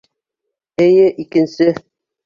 Эйе, 0.87 1.05
икенсе! 1.25 1.73